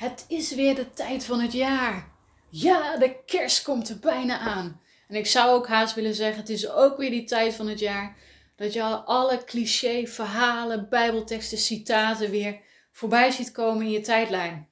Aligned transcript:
Het 0.00 0.24
is 0.28 0.54
weer 0.54 0.74
de 0.74 0.90
tijd 0.90 1.24
van 1.24 1.40
het 1.40 1.52
jaar. 1.52 2.08
Ja, 2.48 2.96
de 2.96 3.24
kerst 3.26 3.62
komt 3.62 3.88
er 3.88 3.98
bijna 3.98 4.38
aan. 4.38 4.80
En 5.08 5.16
ik 5.16 5.26
zou 5.26 5.50
ook 5.50 5.68
haast 5.68 5.94
willen 5.94 6.14
zeggen, 6.14 6.40
het 6.40 6.48
is 6.48 6.70
ook 6.70 6.96
weer 6.96 7.10
die 7.10 7.24
tijd 7.24 7.54
van 7.54 7.68
het 7.68 7.78
jaar 7.78 8.16
dat 8.56 8.72
je 8.72 8.82
al 8.82 8.96
alle 8.96 9.44
cliché, 9.44 10.06
verhalen, 10.06 10.88
bijbelteksten, 10.88 11.58
citaten 11.58 12.30
weer 12.30 12.60
voorbij 12.92 13.30
ziet 13.30 13.52
komen 13.52 13.86
in 13.86 13.90
je 13.90 14.00
tijdlijn. 14.00 14.68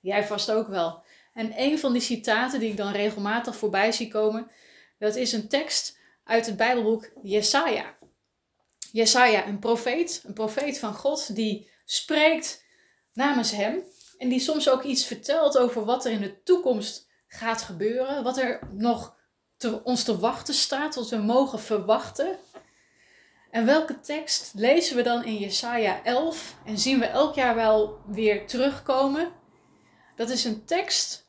Jij 0.00 0.24
vast 0.24 0.50
ook 0.50 0.68
wel. 0.68 1.02
En 1.34 1.52
een 1.56 1.78
van 1.78 1.92
die 1.92 2.02
citaten 2.02 2.60
die 2.60 2.70
ik 2.70 2.76
dan 2.76 2.92
regelmatig 2.92 3.56
voorbij 3.56 3.92
zie 3.92 4.08
komen, 4.08 4.50
dat 4.98 5.16
is 5.16 5.32
een 5.32 5.48
tekst 5.48 5.98
uit 6.24 6.46
het 6.46 6.56
Bijbelboek 6.56 7.10
Jesaja. 7.22 7.96
Jesaja, 8.92 9.46
een 9.46 9.58
profeet, 9.58 10.22
een 10.26 10.34
profeet 10.34 10.78
van 10.78 10.94
God, 10.94 11.34
die 11.34 11.70
spreekt 11.84 12.64
namens 13.12 13.50
hem 13.50 13.82
en 14.18 14.28
die 14.28 14.40
soms 14.40 14.68
ook 14.68 14.82
iets 14.82 15.06
vertelt 15.06 15.58
over 15.58 15.84
wat 15.84 16.04
er 16.04 16.12
in 16.12 16.20
de 16.20 16.42
toekomst 16.42 17.08
gaat 17.26 17.62
gebeuren, 17.62 18.22
wat 18.22 18.38
er 18.38 18.58
nog 18.70 19.16
te, 19.56 19.84
ons 19.84 20.04
te 20.04 20.18
wachten 20.18 20.54
staat, 20.54 20.94
wat 20.94 21.08
we 21.08 21.16
mogen 21.16 21.60
verwachten. 21.60 22.38
En 23.50 23.66
welke 23.66 24.00
tekst 24.00 24.52
lezen 24.54 24.96
we 24.96 25.02
dan 25.02 25.24
in 25.24 25.36
Jesaja 25.36 26.04
11 26.04 26.56
en 26.64 26.78
zien 26.78 26.98
we 26.98 27.06
elk 27.06 27.34
jaar 27.34 27.54
wel 27.54 28.00
weer 28.06 28.46
terugkomen? 28.46 29.32
Dat 30.16 30.30
is 30.30 30.44
een 30.44 30.64
tekst 30.64 31.28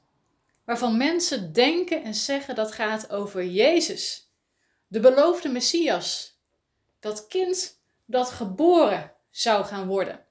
waarvan 0.65 0.97
mensen 0.97 1.53
denken 1.53 2.03
en 2.03 2.15
zeggen 2.15 2.55
dat 2.55 2.71
gaat 2.71 3.09
over 3.09 3.45
Jezus, 3.45 4.31
de 4.87 4.99
beloofde 4.99 5.49
Messias, 5.49 6.39
dat 6.99 7.27
kind 7.27 7.79
dat 8.05 8.29
geboren 8.29 9.13
zou 9.29 9.65
gaan 9.65 9.87
worden. 9.87 10.25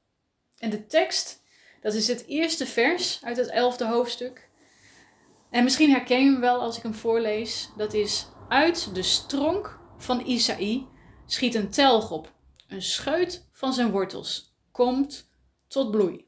En 0.59 0.71
de 0.71 0.87
tekst, 0.87 1.43
dat 1.85 1.95
is 1.95 2.09
het 2.09 2.27
eerste 2.27 2.67
vers 2.67 3.25
uit 3.25 3.37
het 3.37 3.49
elfde 3.49 3.87
hoofdstuk. 3.87 4.49
En 5.51 5.65
misschien 5.65 5.91
herken 5.91 6.25
je 6.25 6.31
hem 6.31 6.41
wel 6.41 6.61
als 6.61 6.77
ik 6.77 6.83
hem 6.83 6.95
voorlees. 6.95 7.71
Dat 7.77 7.95
is 7.95 8.27
uit 8.49 8.95
de 8.95 9.03
stronk 9.03 9.79
van 9.99 10.27
Isaïe 10.27 10.87
schiet 11.27 11.55
een 11.55 11.71
telg 11.71 12.11
op. 12.11 12.33
Een 12.69 12.83
scheut 12.83 13.49
van 13.53 13.73
zijn 13.73 13.91
wortels 13.91 14.55
komt 14.73 15.31
tot 15.69 15.91
bloei. 15.91 16.27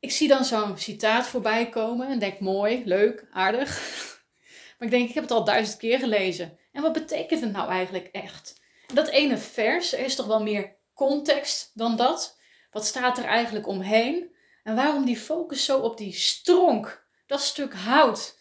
Ik 0.00 0.10
zie 0.10 0.28
dan 0.28 0.44
zo'n 0.44 0.78
citaat 0.78 1.26
voorbij 1.26 1.68
komen 1.68 2.08
en 2.08 2.18
denk 2.18 2.40
mooi, 2.40 2.82
leuk, 2.84 3.26
aardig. 3.32 3.70
Maar 4.78 4.90
ik 4.90 4.96
denk, 4.96 5.08
ik 5.08 5.14
heb 5.14 5.22
het 5.22 5.32
al 5.32 5.44
duizend 5.44 5.78
keer 5.78 5.98
gelezen. 5.98 6.58
En 6.72 6.82
wat 6.82 6.92
betekent 6.92 7.40
het 7.40 7.52
nou 7.52 7.70
eigenlijk 7.70 8.06
echt? 8.06 8.60
Dat 8.94 9.08
ene 9.08 9.38
vers, 9.38 9.92
er 9.92 10.04
is 10.04 10.14
toch 10.14 10.26
wel 10.26 10.42
meer 10.42 10.80
context 11.08 11.70
dan 11.74 11.96
dat? 11.96 12.38
Wat 12.70 12.86
staat 12.86 13.18
er 13.18 13.24
eigenlijk 13.24 13.66
omheen? 13.66 14.34
En 14.62 14.74
waarom 14.74 15.04
die 15.04 15.16
focus 15.16 15.64
zo 15.64 15.78
op 15.78 15.96
die 15.96 16.12
stronk, 16.12 17.06
dat 17.26 17.40
stuk 17.40 17.74
hout, 17.74 18.38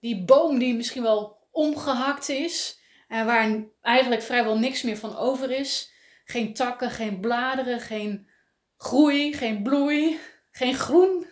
die 0.00 0.24
boom 0.24 0.58
die 0.58 0.74
misschien 0.74 1.02
wel 1.02 1.46
omgehakt 1.50 2.28
is 2.28 2.80
en 3.08 3.26
waar 3.26 3.64
eigenlijk 3.80 4.22
vrijwel 4.22 4.58
niks 4.58 4.82
meer 4.82 4.96
van 4.96 5.16
over 5.16 5.50
is? 5.50 5.92
Geen 6.24 6.54
takken, 6.54 6.90
geen 6.90 7.20
bladeren, 7.20 7.80
geen 7.80 8.28
groei, 8.76 9.32
geen 9.32 9.62
bloei, 9.62 10.18
geen 10.50 10.74
groen, 10.74 11.26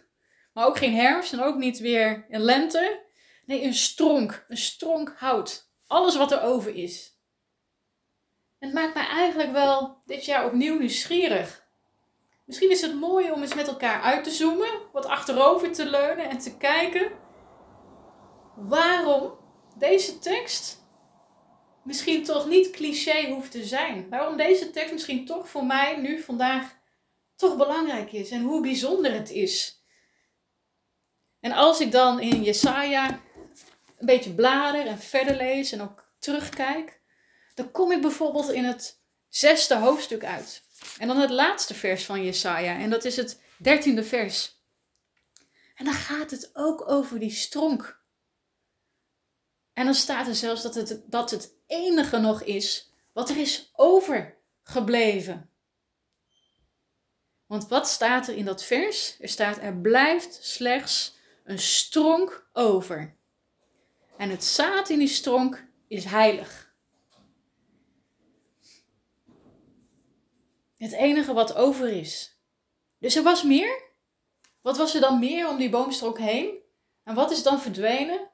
maar 0.52 0.66
ook 0.66 0.78
geen 0.78 0.94
herfst 0.94 1.32
en 1.32 1.42
ook 1.42 1.56
niet 1.56 1.78
weer 1.78 2.26
een 2.28 2.42
lente. 2.42 3.02
Nee, 3.46 3.62
een 3.62 3.74
stronk, 3.74 4.44
een 4.48 4.56
stronk 4.56 5.14
hout. 5.16 5.70
Alles 5.86 6.16
wat 6.16 6.32
er 6.32 6.42
over 6.42 6.74
is. 6.74 7.18
Het 8.60 8.72
maakt 8.72 8.94
mij 8.94 9.06
eigenlijk 9.06 9.52
wel 9.52 10.02
dit 10.06 10.24
jaar 10.24 10.46
opnieuw 10.46 10.78
nieuwsgierig. 10.78 11.68
Misschien 12.44 12.70
is 12.70 12.80
het 12.80 12.94
mooi 12.94 13.32
om 13.32 13.42
eens 13.42 13.54
met 13.54 13.68
elkaar 13.68 14.02
uit 14.02 14.24
te 14.24 14.30
zoomen, 14.30 14.80
wat 14.92 15.06
achterover 15.06 15.72
te 15.72 15.86
leunen 15.86 16.30
en 16.30 16.38
te 16.38 16.56
kijken 16.56 17.12
waarom 18.54 19.38
deze 19.76 20.18
tekst 20.18 20.78
misschien 21.82 22.24
toch 22.24 22.46
niet 22.46 22.70
cliché 22.70 23.30
hoeft 23.30 23.50
te 23.50 23.64
zijn. 23.64 24.08
Waarom 24.08 24.36
deze 24.36 24.70
tekst 24.70 24.92
misschien 24.92 25.26
toch 25.26 25.48
voor 25.48 25.64
mij 25.64 25.96
nu 25.96 26.20
vandaag 26.20 26.78
toch 27.36 27.56
belangrijk 27.56 28.12
is 28.12 28.30
en 28.30 28.42
hoe 28.42 28.62
bijzonder 28.62 29.12
het 29.12 29.30
is. 29.30 29.84
En 31.40 31.52
als 31.52 31.80
ik 31.80 31.92
dan 31.92 32.20
in 32.20 32.42
Jesaja 32.42 33.20
een 33.98 34.06
beetje 34.06 34.34
blader 34.34 34.86
en 34.86 34.98
verder 34.98 35.36
lees 35.36 35.72
en 35.72 35.80
ook 35.80 36.12
terugkijk, 36.18 36.99
dan 37.62 37.70
kom 37.70 37.92
ik 37.92 38.00
bijvoorbeeld 38.00 38.50
in 38.50 38.64
het 38.64 39.00
zesde 39.28 39.76
hoofdstuk 39.76 40.24
uit. 40.24 40.62
En 40.98 41.08
dan 41.08 41.16
het 41.16 41.30
laatste 41.30 41.74
vers 41.74 42.04
van 42.04 42.24
Jesaja. 42.24 42.78
En 42.78 42.90
dat 42.90 43.04
is 43.04 43.16
het 43.16 43.40
dertiende 43.58 44.04
vers. 44.04 44.58
En 45.74 45.84
dan 45.84 45.94
gaat 45.94 46.30
het 46.30 46.50
ook 46.52 46.88
over 46.90 47.18
die 47.18 47.30
stronk. 47.30 48.00
En 49.72 49.84
dan 49.84 49.94
staat 49.94 50.26
er 50.26 50.34
zelfs 50.34 50.62
dat 50.62 50.74
het, 50.74 51.02
dat 51.06 51.30
het 51.30 51.54
enige 51.66 52.18
nog 52.18 52.42
is 52.42 52.92
wat 53.12 53.30
er 53.30 53.36
is 53.36 53.70
overgebleven. 53.72 55.50
Want 57.46 57.68
wat 57.68 57.88
staat 57.88 58.28
er 58.28 58.36
in 58.36 58.44
dat 58.44 58.64
vers? 58.64 59.16
Er 59.20 59.28
staat: 59.28 59.58
er 59.58 59.76
blijft 59.76 60.44
slechts 60.44 61.16
een 61.44 61.58
stronk 61.58 62.48
over. 62.52 63.16
En 64.16 64.30
het 64.30 64.44
zaad 64.44 64.88
in 64.88 64.98
die 64.98 65.08
stronk 65.08 65.66
is 65.88 66.04
heilig. 66.04 66.69
Het 70.80 70.92
enige 70.92 71.32
wat 71.32 71.54
over 71.54 71.88
is. 71.88 72.38
Dus 72.98 73.16
er 73.16 73.22
was 73.22 73.42
meer. 73.42 73.82
Wat 74.60 74.76
was 74.76 74.94
er 74.94 75.00
dan 75.00 75.18
meer 75.18 75.48
om 75.48 75.56
die 75.56 75.70
boomstronk 75.70 76.18
heen? 76.18 76.58
En 77.04 77.14
wat 77.14 77.30
is 77.30 77.42
dan 77.42 77.60
verdwenen? 77.60 78.30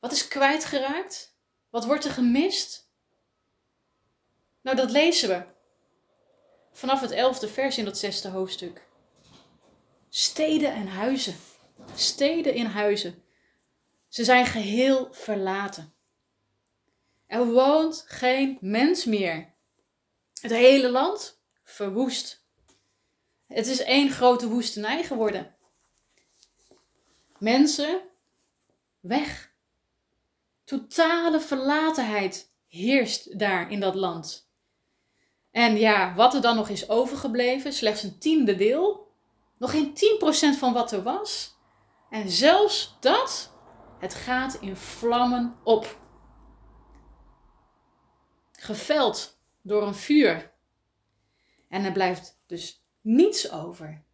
Wat 0.00 0.12
is 0.12 0.28
kwijtgeraakt? 0.28 1.36
Wat 1.70 1.84
wordt 1.84 2.04
er 2.04 2.10
gemist? 2.10 2.90
Nou, 4.60 4.76
dat 4.76 4.90
lezen 4.90 5.28
we 5.28 5.44
vanaf 6.72 7.00
het 7.00 7.10
elfde 7.10 7.48
vers 7.48 7.78
in 7.78 7.84
dat 7.84 7.98
zesde 7.98 8.28
hoofdstuk. 8.28 8.86
Steden 10.08 10.72
en 10.72 10.86
huizen. 10.86 11.36
Steden 11.94 12.54
in 12.54 12.66
huizen. 12.66 13.22
Ze 14.08 14.24
zijn 14.24 14.46
geheel 14.46 15.08
verlaten. 15.12 15.94
Er 17.26 17.46
woont 17.46 18.04
geen 18.06 18.58
mens 18.60 19.04
meer. 19.04 19.54
Het 20.40 20.50
hele 20.50 20.90
land 20.90 21.39
verwoest. 21.70 22.44
Het 23.46 23.66
is 23.66 23.82
één 23.82 24.10
grote 24.10 24.48
woestenij 24.48 25.04
geworden. 25.04 25.54
Mensen 27.38 28.00
weg. 29.00 29.52
Totale 30.64 31.40
verlatenheid 31.40 32.52
heerst 32.68 33.38
daar 33.38 33.70
in 33.70 33.80
dat 33.80 33.94
land. 33.94 34.50
En 35.50 35.76
ja, 35.76 36.14
wat 36.14 36.34
er 36.34 36.40
dan 36.40 36.56
nog 36.56 36.68
is 36.68 36.88
overgebleven, 36.88 37.72
slechts 37.72 38.02
een 38.02 38.18
tiende 38.18 38.56
deel. 38.56 39.08
Nog 39.58 39.70
geen 39.70 39.94
10% 40.54 40.58
van 40.58 40.72
wat 40.72 40.92
er 40.92 41.02
was. 41.02 41.58
En 42.10 42.30
zelfs 42.30 42.96
dat, 43.00 43.52
het 43.98 44.14
gaat 44.14 44.54
in 44.60 44.76
vlammen 44.76 45.56
op. 45.64 45.98
Geveld 48.52 49.38
door 49.62 49.82
een 49.82 49.94
vuur. 49.94 50.49
En 51.70 51.84
er 51.84 51.92
blijft 51.92 52.40
dus 52.46 52.84
niets 53.00 53.50
over, 53.50 54.04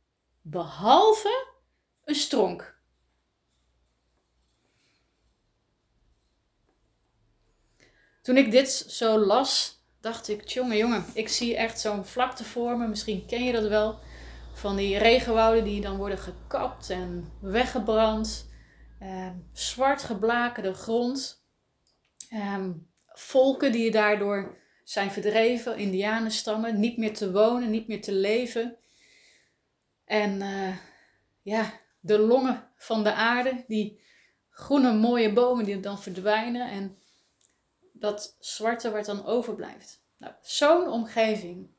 behalve 0.41 1.49
een 2.05 2.15
stronk. 2.15 2.75
Toen 8.23 8.37
ik 8.37 8.51
dit 8.51 8.71
zo 8.71 9.19
las, 9.19 9.83
dacht 10.01 10.29
ik, 10.29 10.49
jongen, 10.49 10.77
jongen, 10.77 11.05
ik 11.15 11.29
zie 11.29 11.57
echt 11.57 11.81
zo'n 11.81 12.05
vlakte 12.05 12.45
voor 12.45 12.77
me. 12.77 12.87
Misschien 12.87 13.27
ken 13.27 13.45
je 13.45 13.53
dat 13.53 13.69
wel. 13.69 13.99
Van 14.53 14.77
die 14.77 14.99
regenwouden 14.99 15.65
die 15.65 15.81
dan 15.81 15.97
worden 15.97 16.19
gekapt 16.19 16.91
en 16.91 17.33
weggebrand. 17.41 18.49
Eh, 18.99 19.31
zwart 19.53 20.03
geblakerde 20.03 20.75
grond. 20.75 21.45
Eh, 22.29 22.69
volken 23.07 23.73
die 23.73 23.91
daardoor 23.91 24.57
zijn 24.87 25.11
verdreven, 25.11 25.77
indianenstammen, 25.77 26.81
niet 26.81 26.97
meer 26.97 27.15
te 27.15 27.33
wonen, 27.33 27.71
niet 27.71 27.89
meer 27.89 28.03
te 28.03 28.13
leven. 28.13 28.77
En 30.05 30.41
uh, 30.41 30.77
ja, 31.43 31.73
de 32.01 32.19
longen 32.19 32.69
van 32.77 33.05
de 33.05 33.13
aarde, 33.13 33.65
die 33.67 34.01
groene 34.51 34.93
mooie 34.93 35.33
bomen 35.33 35.65
die 35.65 35.81
dan 35.81 36.03
verdwijnen. 36.03 36.71
En 36.71 36.99
dat 37.93 38.37
zwarte 38.41 38.91
wat 38.91 39.05
dan 39.05 39.25
overblijft. 39.25 40.05
Nou, 40.17 40.33
Zo'n 40.41 40.89
omgeving 40.89 41.71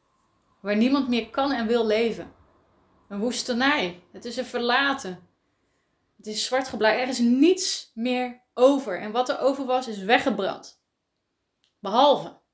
waar 0.62 0.78
niemand 0.78 1.08
meer 1.08 1.30
kan 1.30 1.52
en 1.52 1.68
wil 1.68 1.86
leven. 1.86 2.34
Een 3.10 3.20
woestenij. 3.20 4.04
Het 4.12 4.26
is 4.26 4.38
een 4.38 4.46
verlaten. 4.46 5.28
Het 6.18 6.28
is 6.28 6.46
zwart. 6.46 6.82
Er 6.82 7.08
is 7.08 7.20
niets 7.20 7.92
meer 7.94 8.42
over. 8.54 9.00
En 9.00 9.12
wat 9.12 9.30
er 9.30 9.40
over 9.40 9.66
was, 9.66 9.88
is 9.88 9.98
weggebrand. 9.98 10.82
Behalve 11.80 12.46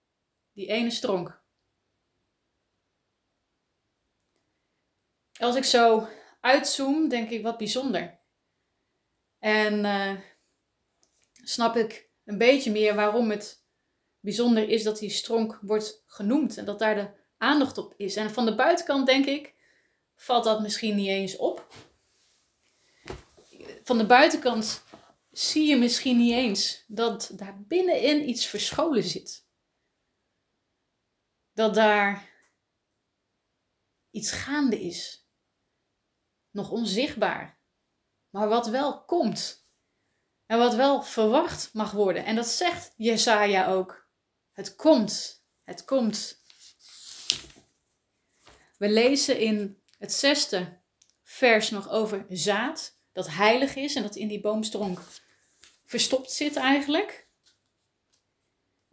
die 0.53 0.67
ene 0.67 0.91
stronk. 0.91 1.43
als 5.43 5.55
ik 5.55 5.63
zo 5.63 6.07
uitzoom, 6.41 7.09
denk 7.09 7.29
ik 7.29 7.43
wat 7.43 7.57
bijzonder. 7.57 8.19
En 9.39 9.79
uh, 9.85 10.13
snap 11.43 11.75
ik 11.75 12.09
een 12.25 12.37
beetje 12.37 12.71
meer 12.71 12.95
waarom 12.95 13.29
het 13.29 13.63
bijzonder 14.19 14.69
is 14.69 14.83
dat 14.83 14.99
die 14.99 15.09
stronk 15.09 15.59
wordt 15.61 16.03
genoemd 16.07 16.57
en 16.57 16.65
dat 16.65 16.79
daar 16.79 16.95
de 16.95 17.09
aandacht 17.37 17.77
op 17.77 17.93
is. 17.97 18.15
En 18.15 18.31
van 18.31 18.45
de 18.45 18.55
buitenkant 18.55 19.05
denk 19.05 19.25
ik, 19.25 19.53
valt 20.15 20.43
dat 20.43 20.61
misschien 20.61 20.95
niet 20.95 21.07
eens 21.07 21.35
op. 21.35 21.67
Van 23.83 23.97
de 23.97 24.05
buitenkant 24.05 24.83
zie 25.31 25.67
je 25.67 25.77
misschien 25.77 26.17
niet 26.17 26.33
eens 26.33 26.83
dat 26.87 27.31
daar 27.35 27.61
binnenin 27.67 28.29
iets 28.29 28.45
verscholen 28.45 29.03
zit. 29.03 29.42
Dat 31.53 31.73
daar 31.73 32.29
iets 34.11 34.31
gaande 34.31 34.81
is. 34.81 35.27
Nog 36.51 36.71
onzichtbaar. 36.71 37.59
Maar 38.29 38.47
wat 38.47 38.67
wel 38.67 39.03
komt. 39.03 39.67
En 40.45 40.57
wat 40.57 40.75
wel 40.75 41.03
verwacht 41.03 41.73
mag 41.73 41.91
worden. 41.91 42.25
En 42.25 42.35
dat 42.35 42.47
zegt 42.47 42.93
Jesaja 42.97 43.67
ook. 43.67 44.07
Het 44.51 44.75
komt. 44.75 45.45
Het 45.63 45.85
komt. 45.85 46.41
We 48.77 48.89
lezen 48.89 49.39
in 49.39 49.81
het 49.97 50.13
zesde 50.13 50.81
vers 51.23 51.69
nog 51.69 51.89
over 51.89 52.25
zaad. 52.29 52.97
Dat 53.11 53.27
heilig 53.27 53.75
is 53.75 53.95
en 53.95 54.01
dat 54.03 54.15
in 54.15 54.27
die 54.27 54.41
boomstronk 54.41 54.99
verstopt 55.85 56.31
zit 56.31 56.55
eigenlijk. 56.55 57.27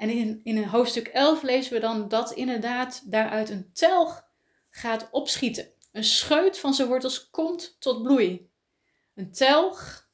En 0.01 0.11
in, 0.11 0.41
in 0.45 0.65
hoofdstuk 0.65 1.07
11 1.07 1.43
lezen 1.43 1.73
we 1.73 1.81
dan 1.81 2.09
dat 2.09 2.33
inderdaad 2.33 3.11
daaruit 3.11 3.51
een 3.51 3.73
telg 3.73 4.29
gaat 4.71 5.09
opschieten. 5.11 5.73
Een 5.93 6.05
scheut 6.05 6.59
van 6.59 6.75
zijn 6.75 6.89
wortels 6.89 7.31
komt 7.31 7.81
tot 7.81 8.03
bloei. 8.03 8.51
Een 9.15 9.33
telg. 9.33 10.09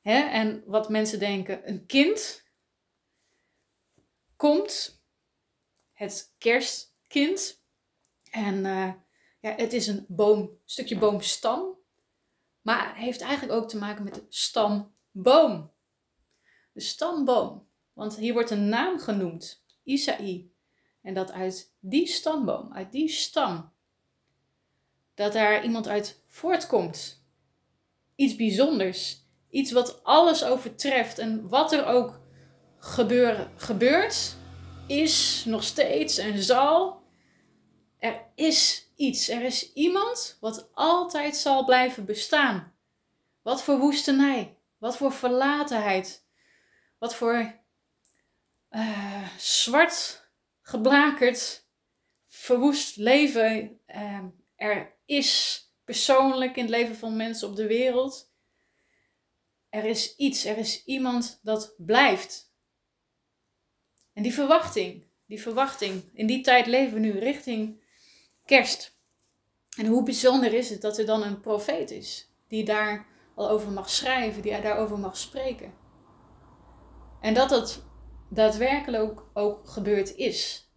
Hè, 0.00 0.18
en 0.18 0.62
wat 0.66 0.88
mensen 0.88 1.18
denken, 1.18 1.68
een 1.68 1.86
kind 1.86 2.44
komt. 4.36 5.02
Het 5.92 6.34
kerstkind. 6.38 7.62
En 8.30 8.54
uh, 8.54 8.92
ja, 9.40 9.54
het 9.56 9.72
is 9.72 9.86
een 9.86 10.04
boom, 10.08 10.58
stukje 10.64 10.98
boomstam. 10.98 11.78
Maar 12.60 12.96
heeft 12.96 13.20
eigenlijk 13.20 13.62
ook 13.62 13.68
te 13.68 13.78
maken 13.78 14.04
met 14.04 14.14
de 14.14 14.26
stamboom. 14.28 15.72
De 16.72 16.80
stamboom. 16.80 17.72
Want 17.94 18.16
hier 18.16 18.32
wordt 18.32 18.50
een 18.50 18.68
naam 18.68 18.98
genoemd. 18.98 19.64
Isaï. 19.82 20.50
En 21.02 21.14
dat 21.14 21.32
uit 21.32 21.74
die 21.80 22.06
stamboom, 22.06 22.72
uit 22.72 22.92
die 22.92 23.08
stam, 23.08 23.72
dat 25.14 25.32
daar 25.32 25.64
iemand 25.64 25.88
uit 25.88 26.22
voortkomt. 26.26 27.24
Iets 28.14 28.36
bijzonders. 28.36 29.22
Iets 29.50 29.72
wat 29.72 30.04
alles 30.04 30.44
overtreft. 30.44 31.18
En 31.18 31.48
wat 31.48 31.72
er 31.72 31.86
ook 31.86 32.20
gebeurt, 33.56 34.36
is 34.86 35.44
nog 35.44 35.62
steeds 35.62 36.18
en 36.18 36.42
zal. 36.42 37.02
Er 37.98 38.20
is 38.34 38.88
iets. 38.96 39.28
Er 39.28 39.42
is 39.42 39.72
iemand 39.72 40.36
wat 40.40 40.68
altijd 40.72 41.36
zal 41.36 41.64
blijven 41.64 42.04
bestaan. 42.04 42.72
Wat 43.42 43.62
voor 43.62 43.78
woestenij. 43.78 44.56
Wat 44.78 44.96
voor 44.96 45.12
verlatenheid. 45.12 46.26
Wat 46.98 47.14
voor 47.14 47.62
uh, 48.74 49.28
zwart 49.36 50.28
geblakerd, 50.60 51.68
verwoest 52.28 52.96
leven 52.96 53.80
uh, 53.86 54.24
er 54.56 54.96
is 55.04 55.60
persoonlijk 55.84 56.56
in 56.56 56.62
het 56.62 56.70
leven 56.70 56.96
van 56.96 57.16
mensen 57.16 57.48
op 57.48 57.56
de 57.56 57.66
wereld. 57.66 58.32
Er 59.68 59.84
is 59.84 60.16
iets, 60.16 60.44
er 60.44 60.58
is 60.58 60.84
iemand 60.84 61.40
dat 61.42 61.74
blijft. 61.76 62.52
En 64.12 64.22
die 64.22 64.34
verwachting, 64.34 65.06
die 65.26 65.42
verwachting, 65.42 66.10
in 66.12 66.26
die 66.26 66.40
tijd 66.40 66.66
leven 66.66 66.94
we 66.94 67.00
nu 67.00 67.18
richting 67.18 67.82
kerst. 68.44 68.98
En 69.76 69.86
hoe 69.86 70.02
bijzonder 70.02 70.54
is 70.54 70.70
het 70.70 70.80
dat 70.80 70.98
er 70.98 71.06
dan 71.06 71.22
een 71.22 71.40
profeet 71.40 71.90
is 71.90 72.28
die 72.48 72.64
daar 72.64 73.06
al 73.34 73.48
over 73.48 73.72
mag 73.72 73.90
schrijven, 73.90 74.42
die 74.42 74.60
daarover 74.60 74.98
mag 74.98 75.16
spreken. 75.16 75.74
En 77.20 77.34
dat 77.34 77.48
dat 77.48 77.84
daadwerkelijk 78.30 79.20
ook, 79.32 79.68
gebeurd 79.68 80.14
is. 80.14 80.70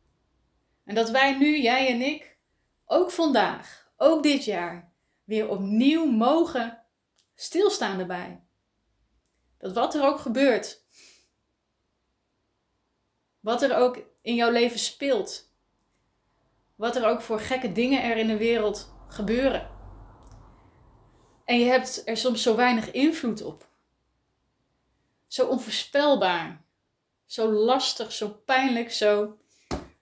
En 0.84 0.96
dat 0.96 1.10
wij 1.10 1.38
nu, 1.38 1.62
jij 1.62 1.88
en 1.88 2.02
ik, 2.02 2.38
ook 2.86 3.12
vandaag, 3.12 3.92
ook 3.98 4.24
dit 4.24 4.46
jaar, 4.46 4.94
weer 5.24 5.50
opnieuw 5.50 6.06
mogen 6.06 6.84
stilstaan 7.36 8.00
erbij. 8.00 8.44
Dat 9.58 9.74
wat 9.74 9.96
er 9.96 10.06
ook 10.06 10.20
gebeurt, 10.20 10.86
wat 13.40 13.62
er 13.62 13.76
ook 13.76 14.00
in 14.22 14.36
jouw 14.36 14.52
leven 14.52 14.80
speelt, 14.80 15.54
wat 16.76 16.96
er 16.96 17.06
ook 17.06 17.22
voor 17.22 17.40
gekke 17.40 17.72
dingen 17.72 18.04
er 18.04 18.18
in 18.18 18.28
de 18.28 18.38
wereld 18.38 18.94
gebeuren. 19.08 19.70
En 21.46 21.60
je 21.60 21.66
hebt 21.66 22.02
er 22.06 22.18
soms 22.18 22.42
zo 22.42 22.56
weinig 22.56 22.92
invloed 22.92 23.42
op. 23.42 23.70
Zo 25.28 25.48
onvoorspelbaar. 25.48 26.66
Zo 27.28 27.52
lastig, 27.52 28.12
zo 28.12 28.30
pijnlijk, 28.30 28.92
zo 28.92 29.38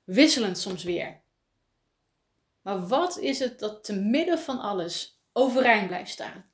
wisselend 0.03 0.57
soms 0.57 0.83
weer. 0.83 1.21
Maar 2.61 2.87
wat 2.87 3.17
is 3.17 3.39
het 3.39 3.59
dat 3.59 3.83
te 3.83 3.93
midden 3.93 4.39
van 4.39 4.59
alles 4.59 5.21
overeind 5.33 5.87
blijft 5.87 6.11
staan? 6.11 6.49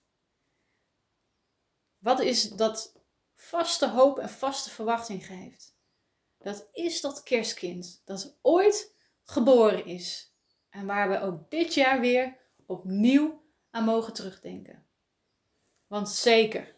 Wat 1.97 2.19
is 2.19 2.50
dat 2.50 3.00
vaste 3.35 3.88
hoop 3.89 4.19
en 4.19 4.29
vaste 4.29 4.69
verwachting 4.69 5.25
geeft? 5.25 5.75
Dat 6.38 6.69
is 6.71 7.01
dat 7.01 7.24
kerstkind 7.24 8.01
dat 8.06 8.38
ooit 8.41 8.95
geboren 9.24 9.85
is 9.85 10.33
en 10.69 10.85
waar 10.85 11.09
we 11.09 11.19
ook 11.19 11.50
dit 11.50 11.74
jaar 11.74 12.00
weer 12.00 12.38
opnieuw 12.65 13.44
aan 13.69 13.83
mogen 13.83 14.13
terugdenken. 14.13 14.85
Want 15.88 16.09
zeker, 16.09 16.75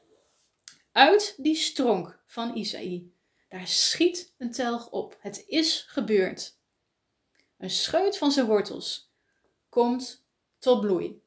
uit 0.92 1.34
die 1.38 1.56
stronk 1.56 2.24
van 2.25 2.56
Isaïe 2.56 3.12
daar 3.53 3.67
schiet 3.67 4.33
een 4.38 4.51
telg 4.51 4.89
op. 4.89 5.17
Het 5.19 5.44
is 5.47 5.81
gebeurd. 5.88 6.57
Een 7.57 7.69
scheut 7.69 8.17
van 8.17 8.31
zijn 8.31 8.45
wortels 8.45 9.11
komt 9.69 10.25
tot 10.59 10.81
bloei. 10.81 11.23